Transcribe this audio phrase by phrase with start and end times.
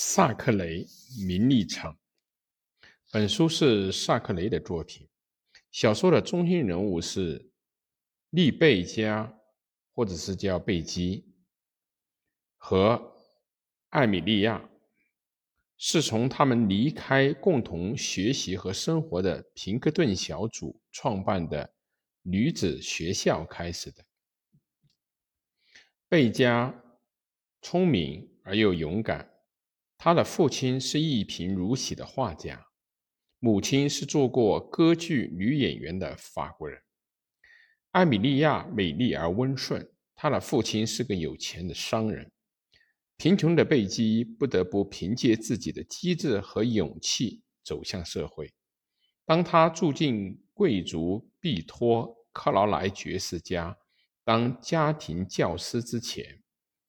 [0.00, 0.86] 萨克雷
[1.26, 1.98] 名利场。
[3.10, 5.08] 本书是萨克雷的作品。
[5.72, 7.50] 小说的中心人物是
[8.30, 9.36] 利贝加，
[9.92, 11.26] 或者是叫贝基，
[12.58, 13.12] 和
[13.88, 14.70] 艾米莉亚，
[15.76, 21.68] 是从他们离开共同学习和生活的平克顿小组创办的
[22.22, 24.04] 女子学校开始的。
[26.08, 26.72] 贝加
[27.62, 29.27] 聪明而又勇敢。
[30.00, 32.68] 他的父亲是一贫如洗的画家，
[33.40, 36.80] 母亲是做过歌剧女演员的法国人。
[37.90, 42.30] 艾米莉亚美丽而温顺，她的父亲是个有钱的商人。
[43.16, 48.54] 贫穷的贝基不得不凭借自己的机智和勇气走向社会。
[49.26, 53.76] 当他住进贵族毕托克劳莱爵士家
[54.22, 56.40] 当家庭教师之前，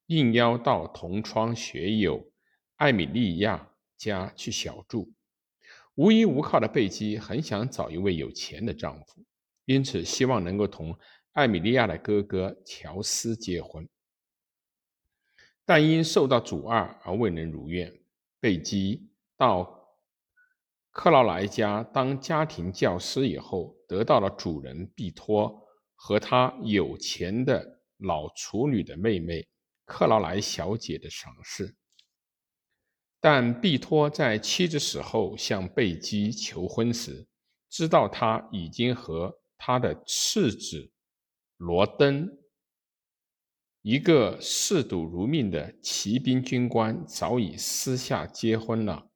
[0.06, 2.29] 应邀到同窗学友。
[2.80, 5.12] 艾米莉亚家去小住，
[5.96, 9.22] 无依无靠的贝基很想找一位有钱的丈夫，
[9.66, 10.98] 因此希望能够同
[11.32, 13.86] 艾米莉亚的哥哥乔斯结婚，
[15.66, 17.92] 但因受到阻碍而未能如愿。
[18.40, 19.98] 贝基到
[20.90, 25.62] 克劳莱家当家庭教师以后，得到了主人毕托
[25.94, 29.46] 和他有钱的老处女的妹妹
[29.84, 31.76] 克劳莱小姐的赏识。
[33.20, 37.26] 但毕托在妻子死后向贝基求婚时，
[37.68, 40.90] 知道他已经和他的次子
[41.58, 42.28] 罗登，
[43.82, 49.10] 一个嗜赌如命的骑兵军官，早已私下结婚了。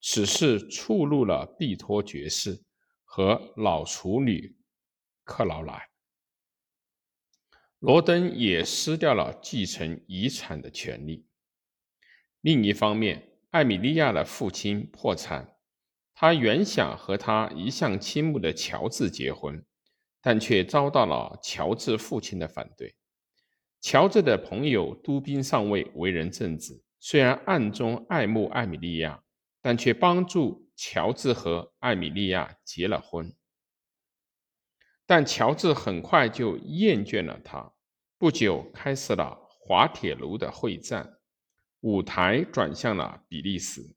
[0.00, 2.62] 此事触怒了毕托爵士
[3.04, 4.56] 和老处女
[5.22, 5.88] 克劳莱，
[7.78, 11.26] 罗登也失掉了继承遗产的权利。
[12.40, 15.54] 另一方面，艾米莉亚的父亲破产，
[16.12, 19.64] 他原想和他一向倾慕的乔治结婚，
[20.20, 22.96] 但却遭到了乔治父亲的反对。
[23.80, 29.22] 乔治的朋友都宾上尉为人正直，虽然暗中爱慕艾米莉亚，
[29.62, 33.32] 但却帮助乔治和艾米莉亚结了婚。
[35.06, 37.72] 但乔治很快就厌倦了他，
[38.18, 41.18] 不久开始了滑铁卢的会战。
[41.84, 43.94] 舞台转向了比利时。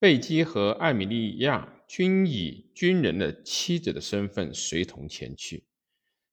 [0.00, 5.64] 贝基和艾米莉亚均以军人的妻子的身份随同前去。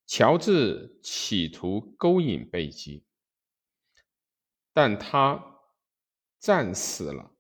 [0.08, 3.04] 乔治企图勾引贝基，
[4.74, 5.62] 但他
[6.40, 7.32] 战死了。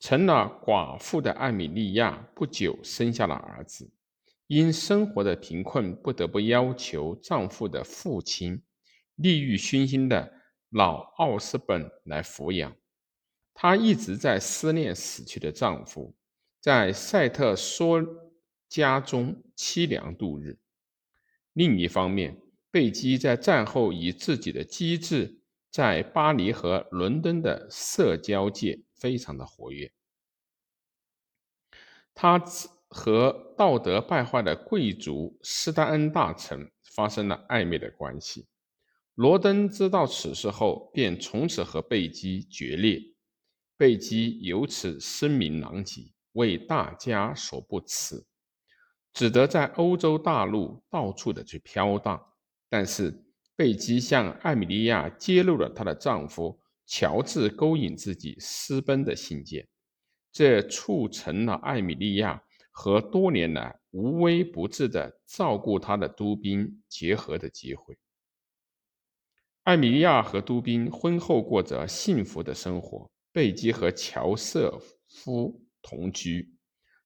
[0.00, 3.90] 成了寡妇的艾米莉亚不久生下了儿子，
[4.46, 8.62] 因生活的贫困，不得不要求丈夫的父亲
[9.16, 10.37] 利欲熏心的。
[10.70, 12.76] 老奥斯本来抚养，
[13.54, 16.14] 她一直在思念死去的丈夫，
[16.60, 18.06] 在塞特梭
[18.68, 20.58] 家中凄凉度日。
[21.54, 22.40] 另一方面，
[22.70, 25.40] 贝基在战后以自己的机智，
[25.70, 29.90] 在巴黎和伦敦的社交界非常的活跃。
[32.14, 32.38] 他
[32.88, 38.46] 和道德败坏的贵族斯丹恩大臣发生了暧昧的关系。
[39.18, 43.02] 罗登知道此事后，便从此和贝基决裂。
[43.76, 48.24] 贝基由此声名狼藉，为大家所不齿，
[49.12, 52.24] 只得在欧洲大陆到处的去飘荡。
[52.68, 53.12] 但是，
[53.56, 59.66] 贝基向艾米莉亚揭露了她的丈夫乔治勾引自己私奔的信件，
[60.30, 62.40] 这促成了艾米莉亚
[62.70, 67.98] 和多年来无微不至的照顾她的都宾结合的机会。
[69.68, 73.06] 艾米莉亚和都宾婚后过着幸福的生活。
[73.30, 76.56] 贝基和乔瑟夫同居。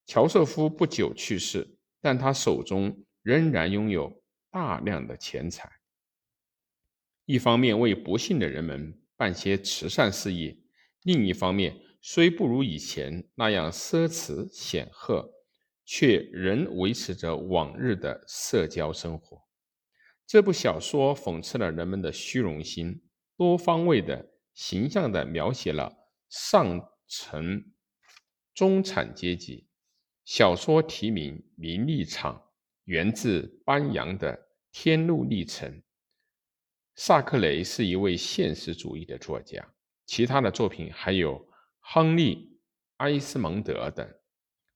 [0.06, 5.68] 乔瑟夫不久去世，但他手中仍然拥有大量的钱财。
[7.24, 10.56] 一方面为不幸的人们办些慈善事业，
[11.02, 15.28] 另一方面虽不如以前那样奢侈显赫，
[15.84, 19.42] 却仍维持着往日的社交生活。
[20.32, 23.02] 这部小说讽刺了人们的虚荣心，
[23.37, 25.94] 多方位的、形象的描写了
[26.31, 27.62] 上层
[28.55, 29.69] 中产阶级。
[30.25, 32.34] 小说题名《名利场》，
[32.84, 34.34] 源自班扬的
[34.73, 35.70] 《天路历程》。
[36.94, 39.62] 萨克雷是一位现实主义的作家，
[40.06, 41.46] 其他的作品还有
[41.78, 42.37] 亨利·
[43.05, 44.11] 埃斯蒙德等，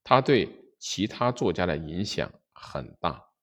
[0.03, 3.26] 他对其他作家的影响很大。